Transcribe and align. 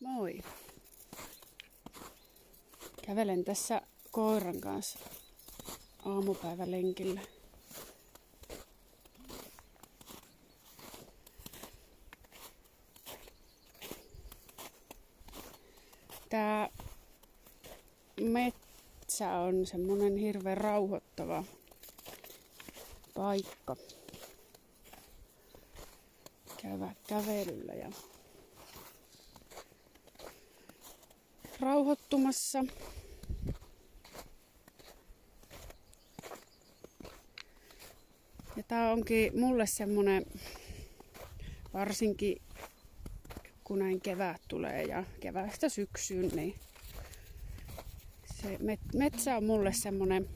Moi. 0.00 0.40
Kävelen 3.06 3.44
tässä 3.44 3.82
koiran 4.10 4.60
kanssa 4.60 4.98
aamupäivälenkillä. 6.04 7.20
Tää 16.28 16.68
metsä 18.20 19.32
on 19.32 19.66
semmonen 19.66 20.16
hirveän 20.16 20.56
rauhoittava 20.58 21.44
paikka 23.14 23.76
käydä 26.62 26.94
kävelyllä 27.06 27.72
ja 27.72 27.90
rauhoittumassa. 31.60 32.64
Ja 38.56 38.62
tää 38.68 38.92
onkin 38.92 39.40
mulle 39.40 39.66
semmonen, 39.66 40.26
varsinkin 41.74 42.42
kun 43.64 43.78
näin 43.78 44.00
kevät 44.00 44.40
tulee 44.48 44.82
ja 44.82 45.04
keväästä 45.20 45.68
syksyyn, 45.68 46.28
niin 46.28 46.54
se 48.34 48.58
metsä 48.94 49.36
on 49.36 49.44
mulle 49.44 49.72
semmonen 49.72 50.28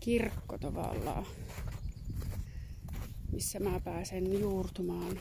kirkko 0.00 0.58
tavallaan, 0.58 1.26
missä 3.32 3.60
mä 3.60 3.80
pääsen 3.80 4.40
juurtumaan 4.40 5.20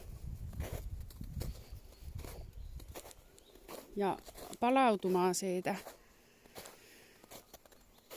ja 3.96 4.18
palautumaan 4.60 5.36
siitä 5.36 5.76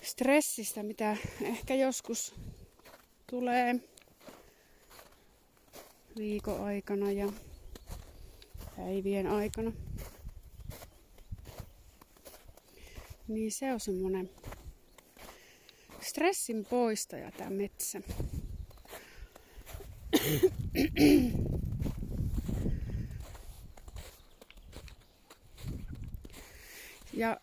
stressistä, 0.02 0.82
mitä 0.82 1.16
ehkä 1.42 1.74
joskus 1.74 2.34
tulee 3.30 3.74
viikon 6.16 6.64
aikana 6.64 7.12
ja 7.12 7.32
päivien 8.76 9.26
aikana. 9.26 9.72
Niin 13.28 13.52
se 13.52 13.72
on 13.72 13.80
semmonen 13.80 14.30
stressin 16.00 16.64
poistaja 16.64 17.32
tämä 17.32 17.50
metsä. 17.50 18.00
Ja 27.12 27.40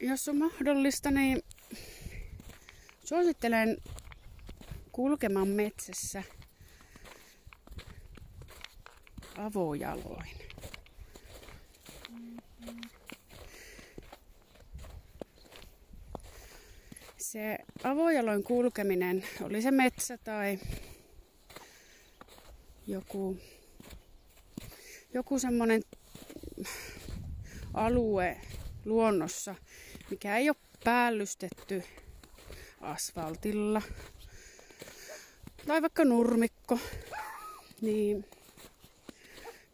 jos 0.00 0.28
on 0.28 0.36
mahdollista, 0.38 1.10
niin 1.10 1.42
suosittelen 3.04 3.76
kulkemaan 4.92 5.48
metsässä 5.48 6.22
avojaloin. 9.36 10.36
Se 17.18 17.58
avojaloin 17.84 18.42
kulkeminen, 18.42 19.24
oli 19.40 19.62
se 19.62 19.70
metsä 19.70 20.18
tai 20.18 20.58
joku, 22.86 23.36
joku 25.14 25.38
semmonen 25.38 25.81
alue 27.74 28.40
luonnossa, 28.84 29.54
mikä 30.10 30.36
ei 30.36 30.48
ole 30.48 30.56
päällystetty 30.84 31.82
asfaltilla 32.80 33.82
tai 35.66 35.82
vaikka 35.82 36.04
nurmikko, 36.04 36.78
niin 37.80 38.24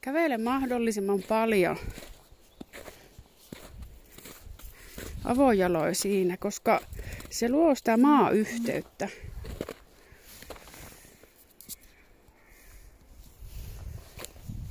kävele 0.01 0.39
mahdollisimman 0.39 1.23
paljon 1.29 1.77
avojaloin 5.25 5.95
siinä, 5.95 6.37
koska 6.37 6.81
se 7.31 7.49
luo 7.49 7.75
sitä 7.75 7.97
maayhteyttä. 7.97 9.09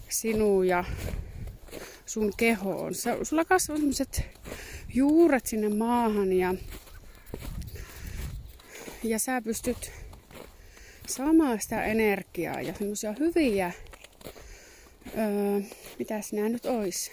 Sinun 0.09 0.67
ja 0.67 0.83
sun 2.07 2.33
kehoon. 2.37 2.93
Sulla 3.23 3.45
kasvaa 3.45 3.77
sellaiset 3.77 4.25
juuret 4.93 5.45
sinne 5.45 5.69
maahan 5.69 6.33
ja, 6.33 6.55
ja 9.03 9.19
sä 9.19 9.41
pystyt 9.41 9.91
saamaan 11.07 11.61
sitä 11.61 11.83
energiaa 11.83 12.61
ja 12.61 12.73
semmoisia 12.73 13.13
hyviä, 13.19 13.71
öö, 15.17 15.61
mitäs 15.99 16.33
nämä 16.33 16.49
nyt 16.49 16.65
ois? 16.65 17.11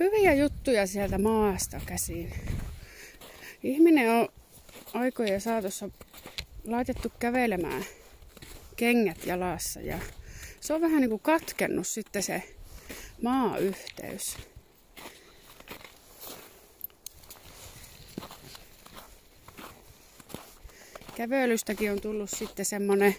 Hyviä 0.00 0.34
juttuja 0.34 0.86
sieltä 0.86 1.18
maasta 1.18 1.80
käsiin. 1.86 2.32
Ihminen 3.62 4.10
on 4.10 4.28
aikojen 4.94 5.40
saatossa 5.40 5.88
laitettu 6.64 7.12
kävelemään 7.18 7.84
kengät 8.76 9.26
jalassa 9.26 9.80
ja 9.80 9.98
se 10.62 10.74
on 10.74 10.80
vähän 10.80 11.00
niin 11.00 11.10
kuin 11.10 11.20
katkennut 11.20 11.86
sitten 11.86 12.22
se 12.22 12.42
maayhteys. 13.22 14.36
Kävelystäkin 21.16 21.92
on 21.92 22.00
tullut 22.00 22.30
sitten 22.30 22.64
semmonen 22.64 23.16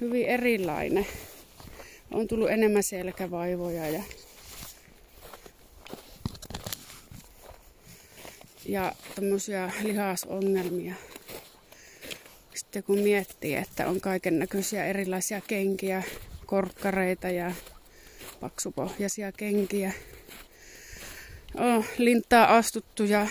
hyvin 0.00 0.26
erilainen. 0.26 1.06
On 2.10 2.28
tullut 2.28 2.50
enemmän 2.50 2.82
selkävaivoja 2.82 3.88
ja 3.90 4.02
ja 8.64 8.92
tämmöisiä 9.14 9.70
lihasongelmia 9.82 10.94
sitten 12.76 12.96
kun 12.96 13.04
miettii, 13.04 13.54
että 13.54 13.88
on 13.88 14.00
kaiken 14.00 14.38
näköisiä 14.38 14.86
erilaisia 14.86 15.40
kenkiä, 15.40 16.02
korkkareita 16.46 17.28
ja 17.28 17.52
paksupohjaisia 18.40 19.32
kenkiä, 19.32 19.92
on 21.54 21.84
lintaa 21.98 22.56
astuttuja 22.56 23.26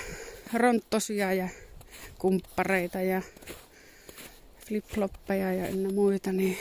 ronttosia 0.53 1.33
ja 1.33 1.49
kumppareita 2.17 3.01
ja 3.01 3.21
flipfloppeja 4.67 5.53
ja 5.53 5.67
ynnä 5.67 5.89
muita, 5.89 6.31
niin 6.31 6.57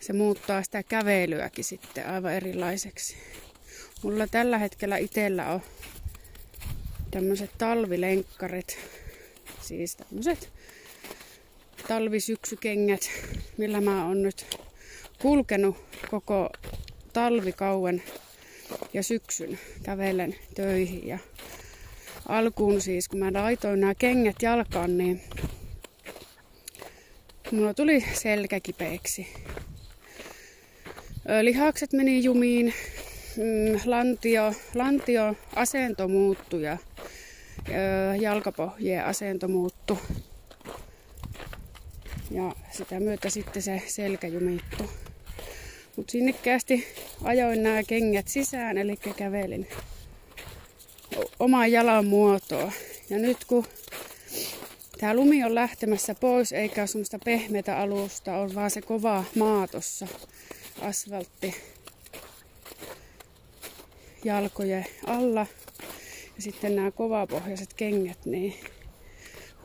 se 0.00 0.12
muuttaa 0.12 0.62
sitä 0.62 0.82
kävelyäkin 0.82 1.64
sitten 1.64 2.06
aivan 2.06 2.32
erilaiseksi. 2.32 3.16
Mulla 4.02 4.26
tällä 4.26 4.58
hetkellä 4.58 4.96
itsellä 4.96 5.52
on 5.52 5.62
tämmöiset 7.10 7.50
talvilenkkarit, 7.58 8.78
siis 9.60 9.96
tämmöiset 9.96 10.52
talvisyksykengät, 11.88 13.10
millä 13.56 13.80
mä 13.80 14.06
oon 14.06 14.22
nyt 14.22 14.58
kulkenut 15.22 15.76
koko 16.10 16.50
talvikauen 17.12 18.02
ja 18.94 19.02
syksyn 19.02 19.58
kävelen 19.82 20.34
töihin. 20.54 21.08
Ja 21.08 21.18
alkuun 22.28 22.80
siis, 22.80 23.08
kun 23.08 23.18
mä 23.18 23.32
laitoin 23.32 23.80
nämä 23.80 23.94
kengät 23.94 24.42
jalkaan, 24.42 24.98
niin 24.98 25.20
mulla 27.50 27.74
tuli 27.74 28.04
selkäkipeäksi. 28.14 29.26
Lihakset 31.42 31.92
meni 31.92 32.24
jumiin, 32.24 32.74
mm, 33.36 33.80
lantio, 33.84 34.54
lantio 34.74 35.34
asento 35.54 36.08
muuttui 36.08 36.62
ja 36.62 36.78
jalkapohjien 38.20 39.04
asento 39.04 39.48
muuttui. 39.48 39.98
Ja 42.34 42.54
sitä 42.70 43.00
myötä 43.00 43.30
sitten 43.30 43.62
se 43.62 43.82
selkä 43.86 44.26
jumittu. 44.26 44.90
Mut 45.96 46.10
sinnikkäästi 46.10 46.86
ajoin 47.24 47.62
nämä 47.62 47.82
kengät 47.82 48.28
sisään, 48.28 48.78
eli 48.78 48.96
kävelin 49.16 49.68
oman 51.38 51.72
jalan 51.72 52.06
muotoa. 52.06 52.72
Ja 53.10 53.18
nyt 53.18 53.44
kun 53.44 53.64
tämä 54.98 55.14
lumi 55.14 55.44
on 55.44 55.54
lähtemässä 55.54 56.14
pois, 56.14 56.52
eikä 56.52 56.80
ole 56.80 56.86
semmoista 56.86 57.18
pehmeitä 57.24 57.78
alusta, 57.78 58.36
on 58.36 58.54
vaan 58.54 58.70
se 58.70 58.82
kova 58.82 59.24
maa 59.36 59.68
tossa, 59.68 60.06
asfaltti 60.80 61.54
jalkojen 64.24 64.86
alla. 65.06 65.46
Ja 66.36 66.42
sitten 66.42 66.76
nämä 66.76 66.90
kovapohjaiset 66.90 67.74
kengät, 67.74 68.26
niin 68.26 68.54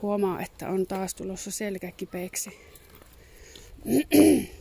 huomaa, 0.01 0.41
että 0.41 0.69
on 0.69 0.87
taas 0.87 1.15
tulossa 1.15 1.51
selkäkipeäksi. 1.51 2.49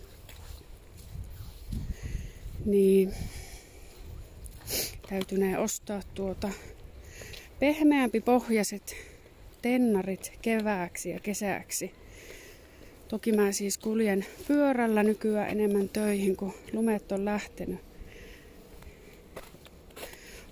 niin 2.64 3.14
täytynee 5.10 5.58
ostaa 5.58 6.00
tuota 6.14 6.50
pehmeämpi 7.58 8.20
pohjaiset 8.20 8.96
tennarit 9.62 10.32
kevääksi 10.42 11.10
ja 11.10 11.20
kesäksi. 11.20 11.94
Toki 13.08 13.32
mä 13.32 13.52
siis 13.52 13.78
kuljen 13.78 14.26
pyörällä 14.48 15.02
nykyään 15.02 15.50
enemmän 15.50 15.88
töihin, 15.88 16.36
kun 16.36 16.54
lumet 16.72 17.12
on 17.12 17.24
lähtenyt. 17.24 17.80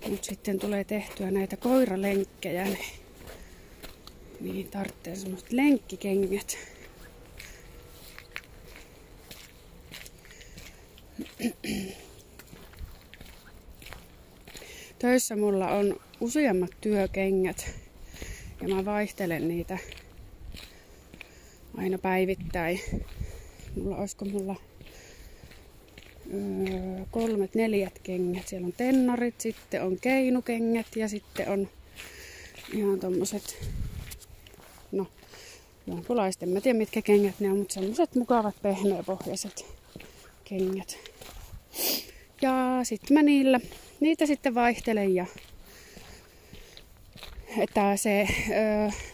Mutta 0.09 0.25
sitten 0.25 0.59
tulee 0.59 0.83
tehtyä 0.83 1.31
näitä 1.31 1.57
koiralenkkejä, 1.57 2.63
niin, 2.63 3.04
niin 4.39 4.67
tarvitsee 4.67 5.15
semmoista 5.15 5.49
lenkkikengät. 5.51 6.57
Töissä 14.99 15.35
mulla 15.35 15.67
on 15.67 15.99
useammat 16.19 16.71
työkengät 16.81 17.71
ja 18.61 18.67
mä 18.75 18.85
vaihtelen 18.85 19.47
niitä 19.47 19.77
aina 21.77 21.97
päivittäin. 21.97 22.79
Mulla 23.75 23.97
olisiko 23.97 24.25
mulla 24.25 24.55
öö, 26.33 27.05
kolmet, 27.11 27.55
neljät 27.55 27.99
kengät. 28.03 28.47
Siellä 28.47 28.65
on 28.65 28.73
tennarit, 28.73 29.41
sitten 29.41 29.83
on 29.83 29.97
keinukengät 30.01 30.95
ja 30.95 31.09
sitten 31.09 31.49
on 31.49 31.69
ihan 32.73 32.99
tommoset, 32.99 33.57
no 34.95 35.07
jonkunlaiset, 35.87 36.43
en 36.43 36.49
mä 36.49 36.61
tiedä 36.61 36.77
mitkä 36.77 37.01
kengät 37.01 37.39
ne 37.39 37.51
on, 37.51 37.57
mutta 37.57 37.73
semmoset 37.73 38.15
mukavat 38.15 38.55
pehmeäpohjaiset 38.61 39.65
kengät. 40.43 40.97
Ja 42.41 42.79
sitten 42.83 43.13
mä 43.13 43.23
niillä, 43.23 43.59
niitä 43.99 44.25
sitten 44.25 44.55
vaihtelen 44.55 45.15
ja 45.15 45.25
että 47.57 47.97
se 47.97 48.27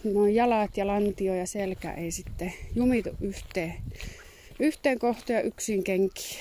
no 0.04 0.28
jalat 0.28 0.78
ja 0.78 0.88
lantio 0.88 1.36
ja 1.36 1.48
selkä 1.48 1.94
ei 1.94 2.12
sitten 2.12 2.54
jumitu 2.76 3.10
yhteen, 3.22 3.74
yhteen 4.60 5.00
kohtaan 5.00 5.40
ja 5.40 5.42
yksin 5.42 5.84
kenki. 5.84 6.38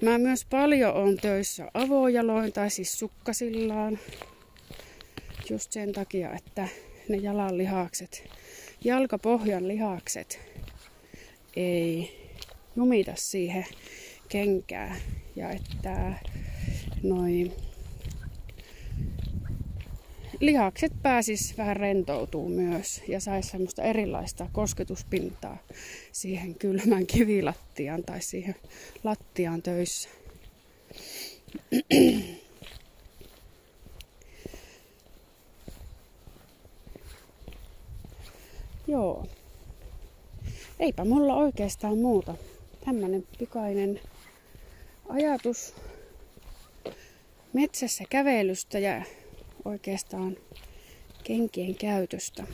Mä 0.00 0.18
myös 0.18 0.44
paljon 0.44 0.94
on 0.94 1.16
töissä 1.16 1.70
avojaloin 1.74 2.52
tai 2.52 2.70
siis 2.70 2.92
sukkasillaan. 2.92 3.98
Just 5.50 5.72
sen 5.72 5.92
takia, 5.92 6.32
että 6.34 6.68
ne 7.08 7.16
jalan 7.16 7.58
lihakset, 7.58 8.30
jalkapohjan 8.84 9.68
lihakset 9.68 10.40
ei 11.56 12.18
jumita 12.76 13.12
siihen 13.16 13.66
kenkää. 14.28 14.96
Ja 15.36 15.50
että 15.50 16.12
noin 17.02 17.52
lihakset 20.40 20.92
pääsis 21.02 21.58
vähän 21.58 21.76
rentoutuu 21.76 22.48
myös 22.48 23.02
ja 23.08 23.20
saisi 23.20 23.50
semmoista 23.50 23.82
erilaista 23.82 24.48
kosketuspintaa 24.52 25.58
siihen 26.12 26.54
kylmän 26.54 27.06
kivilattiaan 27.06 28.04
tai 28.04 28.22
siihen 28.22 28.54
lattiaan 29.04 29.62
töissä. 29.62 30.08
Joo. 38.92 39.26
Eipä 40.80 41.04
mulla 41.04 41.34
oikeastaan 41.34 41.98
muuta. 41.98 42.34
Tämmönen 42.84 43.26
pikainen 43.38 44.00
ajatus 45.08 45.74
metsässä 47.52 48.04
kävelystä 48.10 48.78
ja 48.78 49.02
oikeastaan 49.64 50.36
kenkien 51.24 51.74
käytöstä. 51.74 52.46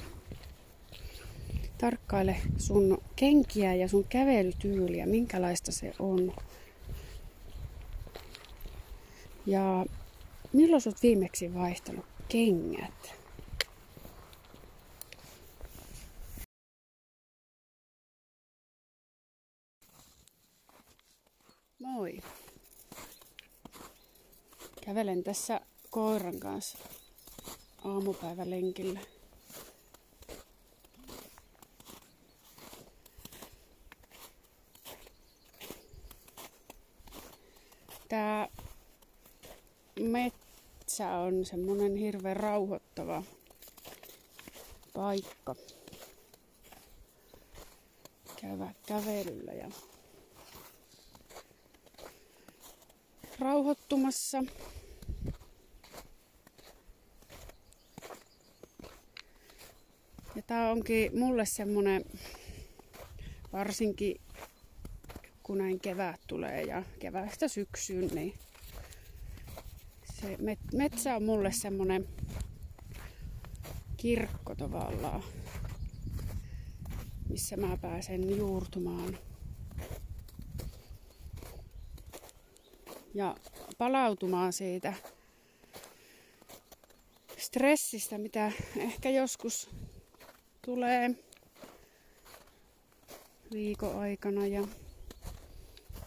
Tarkkaile 1.79 2.37
sun 2.59 2.99
kenkiä 3.17 3.75
ja 3.75 3.89
sun 3.89 4.05
kävelytyyliä, 4.05 5.07
minkälaista 5.07 5.73
se 5.73 5.93
on. 5.99 6.35
Ja 9.47 9.87
milloin 10.53 10.83
sä 10.83 10.91
oot 10.91 11.03
viimeksi 11.03 11.55
vaihtanut 11.55 12.07
kengät? 12.29 13.18
Moi. 21.79 22.21
Kävelen 24.85 25.25
tässä 25.25 25.61
koiran 25.91 26.41
kanssa 26.41 26.79
aamupäivälenkillä. 27.85 29.01
Tää 38.09 38.49
metsä 40.01 41.11
on 41.17 41.45
semmonen 41.45 41.97
hirveän 41.97 42.37
rauhoittava 42.37 43.23
paikka 44.95 45.55
käydä 48.41 48.75
kävelyllä 48.87 49.53
ja 49.53 49.71
rauhoittumassa. 53.39 54.45
Ja 60.37 60.43
tää 60.47 60.71
onkin 60.71 61.19
mulle 61.19 61.47
semmonen, 61.47 62.05
varsinkin 63.53 64.21
kun 65.43 65.59
näin 65.59 65.81
kevät 65.81 66.21
tulee 66.27 66.63
ja 66.63 66.83
keväästä 66.99 67.49
syksyyn, 67.49 68.11
niin 68.15 68.35
se 70.21 70.39
metsä 70.73 71.17
on 71.17 71.23
mulle 71.23 71.53
semmonen 71.53 72.09
kirkko 73.97 74.55
tavallaan, 74.55 75.23
missä 77.29 77.57
mä 77.57 77.77
pääsen 77.77 78.37
juurtumaan. 78.37 79.19
Ja 83.19 83.37
palautumaan 83.79 84.53
siitä 84.53 84.95
stressistä, 87.37 88.19
mitä 88.19 88.53
ehkä 88.77 89.11
joskus 89.11 89.71
tulee 90.65 91.11
viikon 93.53 93.99
aikana 93.99 94.47
ja 94.47 94.69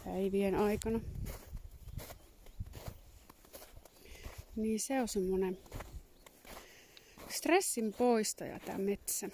päivien 0.06 0.56
aikana. 0.56 1.00
Niin 4.56 4.80
se 4.80 5.02
on 5.02 5.08
semmonen 5.08 5.58
stressin 7.30 7.94
poistaja 7.94 8.60
tämä 8.60 8.78
metsä. 8.78 9.30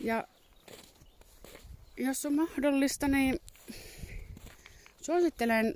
Ja 0.00 0.24
jos 1.96 2.26
on 2.26 2.34
mahdollista, 2.34 3.08
niin 3.08 3.40
suosittelen 5.00 5.74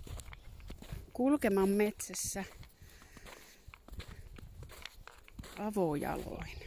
kulkemaan 1.12 1.68
metsässä 1.68 2.44
avojaloin. 5.58 6.58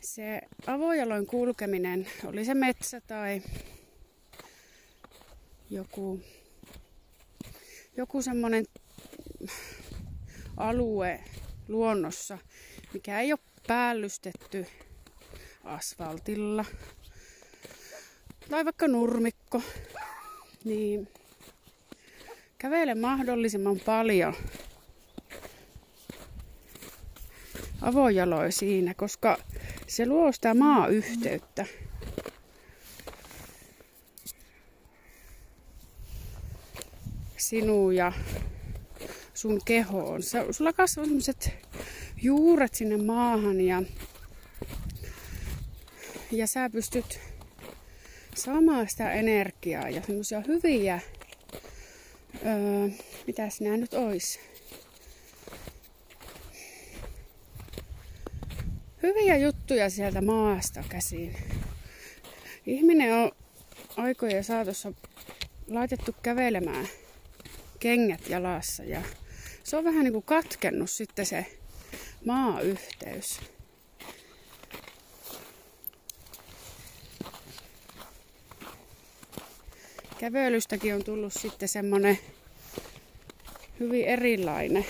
Se 0.00 0.40
avojaloin 0.66 1.26
kulkeminen, 1.26 2.06
oli 2.24 2.44
se 2.44 2.54
metsä 2.54 3.00
tai 3.00 3.42
joku, 5.70 6.20
joku 7.96 8.22
semmonen 8.22 8.64
alue 10.56 11.24
luonnossa, 11.68 12.38
mikä 12.92 13.20
ei 13.20 13.32
ole 13.32 13.40
päällystetty 13.66 14.66
asfaltilla 15.64 16.64
tai 18.50 18.64
vaikka 18.64 18.88
nurmikko, 18.88 19.62
niin 20.64 21.08
kävele 22.58 22.94
mahdollisimman 22.94 23.80
paljon 23.80 24.34
avojaloin 27.82 28.52
siinä, 28.52 28.94
koska 28.94 29.36
se 29.86 30.06
luo 30.06 30.32
sitä 30.32 30.54
maayhteyttä. 30.54 31.66
sinua 37.36 37.92
ja 37.92 38.12
sun 39.36 39.60
kehoon. 39.64 40.20
Sulla 40.50 40.72
kasvaa 40.72 41.04
sellaiset 41.04 41.50
juuret 42.22 42.74
sinne 42.74 42.96
maahan 42.96 43.60
ja, 43.60 43.82
ja 46.32 46.46
sä 46.46 46.70
pystyt 46.70 47.20
saamaan 48.34 48.88
sitä 48.88 49.12
energiaa 49.12 49.88
ja 49.88 50.02
semmoisia 50.02 50.42
hyviä, 50.46 51.00
öö, 52.46 52.88
mitäs 53.26 53.60
nämä 53.60 53.76
nyt 53.76 53.94
ois? 53.94 54.40
Hyviä 59.02 59.36
juttuja 59.36 59.90
sieltä 59.90 60.20
maasta 60.20 60.84
käsin. 60.88 61.36
Ihminen 62.66 63.14
on 63.14 63.32
aikojen 63.96 64.44
saatossa 64.44 64.92
laitettu 65.68 66.14
kävelemään 66.22 66.88
kengät 67.78 68.28
jalassa 68.28 68.84
ja 68.84 69.02
se 69.66 69.76
on 69.76 69.84
vähän 69.84 70.04
niin 70.04 70.12
kuin 70.12 70.24
katkennut 70.24 70.90
sitten 70.90 71.26
se 71.26 71.46
maayhteys. 72.24 73.40
Kävelystäkin 80.18 80.94
on 80.94 81.04
tullut 81.04 81.32
sitten 81.32 81.68
semmonen 81.68 82.18
hyvin 83.80 84.04
erilainen. 84.04 84.86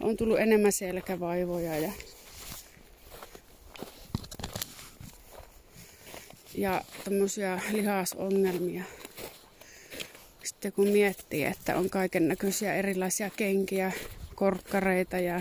On 0.00 0.16
tullut 0.16 0.38
enemmän 0.38 0.72
selkävaivoja 0.72 1.78
ja 1.78 1.92
ja 6.54 6.84
tämmöisiä 7.04 7.60
lihasongelmia. 7.72 8.84
Sitten 10.56 10.72
kun 10.72 10.88
miettii, 10.88 11.44
että 11.44 11.76
on 11.76 11.90
kaiken 11.90 12.28
näköisiä 12.28 12.74
erilaisia 12.74 13.30
kenkiä, 13.30 13.92
korkkareita 14.34 15.18
ja 15.18 15.40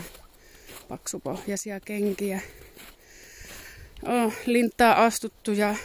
paksupohjaisia 0.87 1.79
kenkiä, 1.79 2.41
on 4.03 4.33
lintaa 4.45 5.05
astuttuja 5.05 5.75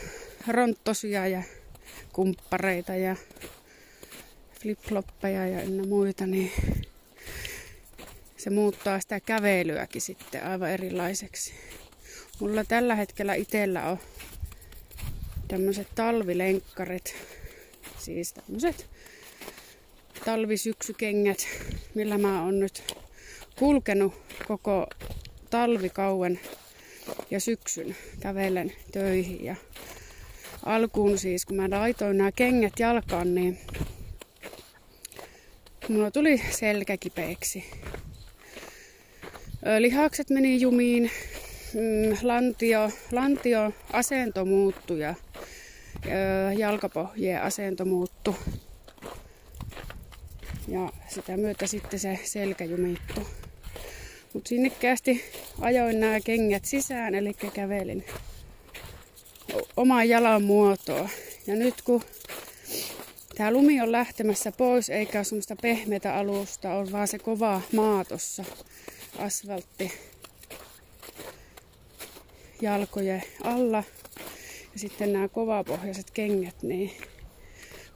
ronttosia 0.49 1.27
ja 1.27 1.43
kumppareita 2.13 2.95
ja 2.95 3.17
flipfloppeja 4.61 5.47
ja 5.47 5.63
ynnä 5.63 5.87
muita, 5.87 6.27
niin 6.27 6.53
se 8.37 8.51
muuttaa 8.51 9.01
sitä 9.01 9.21
kävelyäkin 9.21 10.03
sitten 10.03 10.47
aivan 10.47 10.71
erilaiseksi. 10.71 11.55
Mulla 12.41 12.65
tällä 12.65 12.95
hetkellä 12.95 13.35
itsellä 13.35 13.89
on 13.89 13.99
tämmöiset 15.49 15.89
talvilenkkarit, 15.95 17.15
siis 17.99 18.33
tämmöiset 18.33 18.91
talvisyksykengät, 20.25 21.49
millä 21.95 22.19
mä 22.19 22.45
oon 22.45 22.61
nyt 22.61 22.97
kulkenut 23.59 24.15
koko 24.49 24.87
talvikauen 25.50 26.41
ja 27.31 27.41
syksyn 27.41 27.97
kävelen 28.21 28.73
töihin. 28.93 29.45
Ja 29.45 29.57
alkuun 30.65 31.19
siis, 31.19 31.47
kun 31.47 31.57
mä 31.57 31.71
laitoin 31.71 32.19
nämä 32.19 32.33
kengät 32.33 32.79
jalkaan, 32.79 33.35
niin 33.35 33.59
mulla 35.89 36.11
tuli 36.11 36.43
selkäkipeäksi. 36.50 37.65
Lihakset 39.79 40.31
meni 40.31 40.61
jumiin, 40.61 41.11
mm, 41.75 42.17
lantio, 42.23 42.91
lantio 43.12 43.73
asento 43.93 44.45
muuttui 44.45 45.00
ja 45.00 45.15
jalkapohjien 46.59 47.43
asento 47.43 47.85
muuttui. 47.85 48.35
Ja 50.71 50.93
sitä 51.09 51.37
myötä 51.37 51.67
sitten 51.67 51.99
se 51.99 52.19
selkä 52.25 52.65
jumittu. 52.65 53.27
Mutta 54.33 54.49
sinnikkäästi 54.49 55.25
ajoin 55.61 56.00
nämä 56.00 56.21
kengät 56.21 56.65
sisään, 56.65 57.15
eli 57.15 57.35
kävelin 57.55 58.05
oman 59.77 60.09
jalan 60.09 60.43
muotoa. 60.43 61.09
Ja 61.47 61.55
nyt 61.55 61.83
kun 61.83 62.03
tämä 63.35 63.50
lumi 63.50 63.81
on 63.81 63.93
lähtemässä 63.93 64.53
pois, 64.53 64.91
eikä 64.91 65.19
ole 65.19 65.25
semmoista 65.25 65.57
pehmeitä 65.62 66.15
alusta, 66.15 66.75
on 66.75 66.93
vaan 66.93 67.09
se 67.09 67.19
kova 67.19 67.61
maa 67.73 68.05
tossa, 68.05 68.45
asfaltti 69.19 69.93
jalkojen 72.62 73.23
alla. 73.43 73.85
Ja 74.73 74.79
sitten 74.79 75.12
nämä 75.12 75.29
kovapohjaiset 75.29 76.11
kengät, 76.11 76.62
niin 76.62 76.93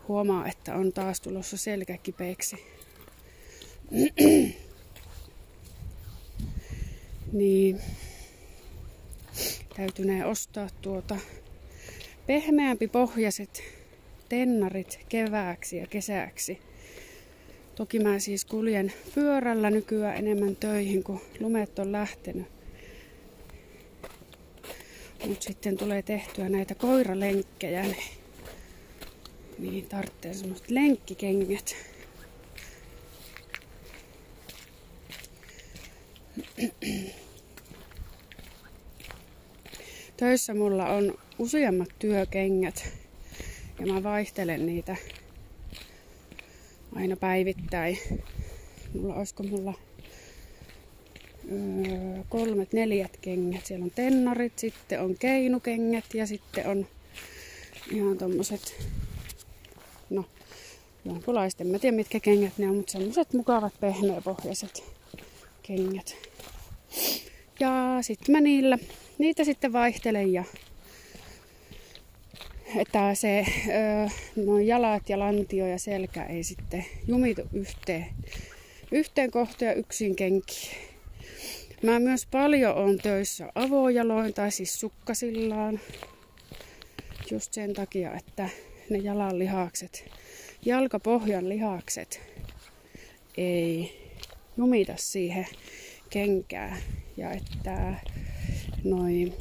huomaa, 0.09 0.49
että 0.49 0.75
on 0.75 0.93
taas 0.93 1.21
tulossa 1.21 1.57
selkäkipeäksi. 1.57 2.57
niin 7.33 7.81
täytynee 9.77 10.25
ostaa 10.25 10.69
tuota 10.83 11.17
pehmeämpi 12.27 12.89
pohjaiset 12.89 13.63
tennarit 14.29 15.01
kevääksi 15.09 15.77
ja 15.77 15.87
kesäksi. 15.87 16.59
Toki 17.75 17.99
mä 17.99 18.19
siis 18.19 18.45
kuljen 18.45 18.93
pyörällä 19.15 19.71
nykyään 19.71 20.17
enemmän 20.17 20.57
töihin, 20.57 21.05
kun 21.05 21.21
lumet 21.41 21.79
on 21.79 21.93
lähtenyt. 21.93 22.47
Mutta 25.27 25.45
sitten 25.45 25.77
tulee 25.77 26.03
tehtyä 26.03 26.49
näitä 26.49 26.75
koiralenkkejä, 26.75 27.83
niin, 27.83 28.24
niin 29.59 29.87
tarvitsee 29.87 30.35
semmoiset 30.35 30.71
lenkkikengät. 30.71 31.77
Töissä 40.17 40.55
mulla 40.55 40.87
on 40.87 41.19
useammat 41.39 41.89
työkengät 41.99 42.89
ja 43.81 43.87
mä 43.87 44.03
vaihtelen 44.03 44.67
niitä 44.67 44.97
aina 46.95 47.17
päivittäin. 47.17 47.99
Mulla 48.95 49.15
olisiko 49.15 49.43
mulla 49.43 49.75
öö, 51.53 52.23
kolmet, 52.29 52.73
neljät 52.73 53.17
kengät. 53.17 53.67
Siellä 53.67 53.85
on 53.85 53.91
tennarit, 53.91 54.59
sitten 54.59 55.01
on 55.01 55.17
keinukengät 55.19 56.15
ja 56.15 56.27
sitten 56.27 56.67
on 56.67 56.87
ihan 57.91 58.19
tommoset, 58.19 58.87
jonkunlaiset, 61.05 61.61
en 61.61 61.67
mä 61.67 61.79
tiedä 61.79 61.97
mitkä 61.97 62.21
kengät 62.21 62.59
ne 62.59 62.69
on, 62.69 62.77
mutta 62.77 62.93
semmoset 62.93 63.33
mukavat 63.33 63.73
pehmeäpohjaiset 63.81 64.85
kengät. 65.63 66.17
Ja 67.61 67.99
sitten 68.01 68.33
mä 68.33 68.41
niillä, 68.41 68.79
niitä 69.19 69.45
sitten 69.45 69.73
vaihtelen 69.73 70.33
ja 70.33 70.45
että 72.77 73.15
se 73.15 73.47
öö, 73.69 74.63
jalat 74.65 75.09
ja 75.09 75.19
lantio 75.19 75.67
ja 75.67 75.79
selkä 75.79 76.25
ei 76.25 76.45
sitten 76.45 76.85
jumitu 77.09 77.43
yhteen, 77.53 78.07
yhteen 78.93 79.31
kohtaan 79.31 79.69
ja 79.69 79.75
yksin 79.75 80.17
kenkiin. 80.17 80.77
Mä 81.83 81.99
myös 81.99 82.27
paljon 82.27 82.75
on 82.75 82.99
töissä 82.99 83.53
avojaloin 83.55 84.35
tai 84.35 84.51
siis 84.51 84.81
sukkasillaan. 84.81 85.81
Just 87.31 87.53
sen 87.53 87.75
takia, 87.75 88.15
että 88.15 88.49
ne 88.91 88.99
jalan 88.99 89.39
lihakset, 89.39 90.11
jalkapohjan 90.65 91.49
lihakset 91.49 92.21
ei 93.37 94.01
jumita 94.57 94.95
siihen 94.97 95.47
kenkään. 96.11 96.79
Ja 97.17 97.33
että 97.33 97.95
noin 98.85 99.35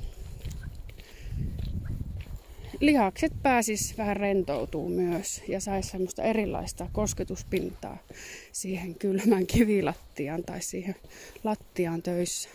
lihakset 2.79 3.33
pääsis 3.43 3.97
vähän 3.97 4.17
rentoutuu 4.17 4.89
myös 4.89 5.41
ja 5.47 5.59
saisi 5.59 5.89
semmoista 5.89 6.23
erilaista 6.23 6.89
kosketuspintaa 6.91 7.97
siihen 8.51 8.95
kylmän 8.95 9.47
kivilattiaan 9.47 10.43
tai 10.43 10.61
siihen 10.61 10.95
lattiaan 11.43 12.01
töissä. 12.01 12.49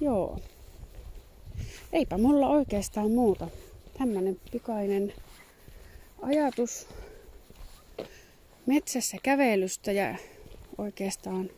Joo. 0.00 0.38
Eipä 1.92 2.18
mulla 2.18 2.48
oikeastaan 2.48 3.10
muuta. 3.10 3.48
Tämmönen 3.98 4.40
pikainen 4.52 5.12
ajatus 6.22 6.88
metsässä 8.66 9.16
kävelystä 9.22 9.92
ja 9.92 10.14
oikeastaan 10.78 11.50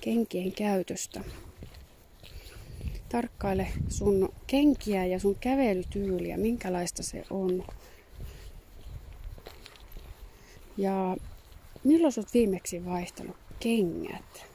kenkien 0.00 0.52
käytöstä. 0.52 1.20
Tarkkaile 3.08 3.68
sun 3.88 4.32
kenkiä 4.46 5.06
ja 5.06 5.20
sun 5.20 5.36
kävelytyyliä, 5.40 6.36
minkälaista 6.36 7.02
se 7.02 7.24
on. 7.30 7.64
Ja 10.76 11.16
milloin 11.84 12.12
olet 12.16 12.34
viimeksi 12.34 12.84
vaihtanut 12.84 13.36
kengät? 13.60 14.49